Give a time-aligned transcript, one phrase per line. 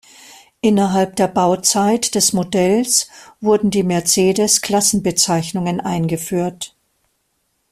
[0.61, 3.07] Innerhalb der Bauzeit des Modells
[3.39, 6.75] wurden die Mercedes-Klassenbezeichnungen eingeführt.